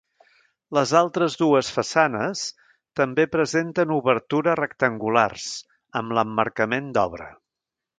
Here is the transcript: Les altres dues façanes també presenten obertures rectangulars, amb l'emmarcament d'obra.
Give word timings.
Les 0.77 0.93
altres 0.99 1.35
dues 1.41 1.69
façanes 1.75 2.41
també 3.01 3.27
presenten 3.37 3.95
obertures 4.01 4.59
rectangulars, 4.65 5.49
amb 6.03 6.19
l'emmarcament 6.21 6.95
d'obra. 6.99 7.35